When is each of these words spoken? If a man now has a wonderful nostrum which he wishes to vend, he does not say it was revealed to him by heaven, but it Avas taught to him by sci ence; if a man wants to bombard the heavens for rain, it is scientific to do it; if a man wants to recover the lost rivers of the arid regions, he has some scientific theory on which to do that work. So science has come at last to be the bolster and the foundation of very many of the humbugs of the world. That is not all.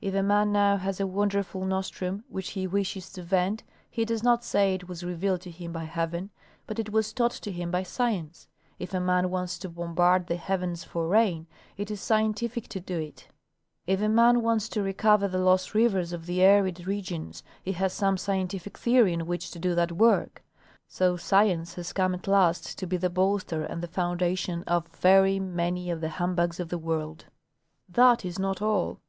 If 0.00 0.14
a 0.14 0.22
man 0.22 0.52
now 0.52 0.78
has 0.78 1.00
a 1.00 1.06
wonderful 1.06 1.66
nostrum 1.66 2.24
which 2.30 2.52
he 2.52 2.66
wishes 2.66 3.12
to 3.12 3.22
vend, 3.22 3.62
he 3.90 4.06
does 4.06 4.22
not 4.22 4.42
say 4.42 4.72
it 4.72 4.88
was 4.88 5.04
revealed 5.04 5.42
to 5.42 5.50
him 5.50 5.70
by 5.70 5.84
heaven, 5.84 6.30
but 6.66 6.78
it 6.78 6.90
Avas 6.90 7.14
taught 7.14 7.32
to 7.32 7.52
him 7.52 7.70
by 7.70 7.80
sci 7.82 8.08
ence; 8.14 8.48
if 8.78 8.94
a 8.94 9.00
man 9.00 9.28
wants 9.28 9.58
to 9.58 9.68
bombard 9.68 10.28
the 10.28 10.36
heavens 10.36 10.82
for 10.82 11.06
rain, 11.08 11.46
it 11.76 11.90
is 11.90 12.00
scientific 12.00 12.68
to 12.68 12.80
do 12.80 12.98
it; 12.98 13.28
if 13.86 14.00
a 14.00 14.08
man 14.08 14.40
wants 14.40 14.70
to 14.70 14.82
recover 14.82 15.28
the 15.28 15.36
lost 15.36 15.74
rivers 15.74 16.10
of 16.14 16.24
the 16.24 16.42
arid 16.42 16.86
regions, 16.86 17.42
he 17.62 17.72
has 17.72 17.92
some 17.92 18.16
scientific 18.16 18.78
theory 18.78 19.12
on 19.12 19.26
which 19.26 19.50
to 19.50 19.58
do 19.58 19.74
that 19.74 19.92
work. 19.92 20.42
So 20.88 21.18
science 21.18 21.74
has 21.74 21.92
come 21.92 22.14
at 22.14 22.26
last 22.26 22.78
to 22.78 22.86
be 22.86 22.96
the 22.96 23.10
bolster 23.10 23.62
and 23.62 23.82
the 23.82 23.88
foundation 23.88 24.62
of 24.62 24.88
very 24.88 25.38
many 25.38 25.90
of 25.90 26.00
the 26.00 26.08
humbugs 26.16 26.58
of 26.60 26.70
the 26.70 26.78
world. 26.78 27.26
That 27.86 28.24
is 28.24 28.38
not 28.38 28.62
all. 28.62 29.00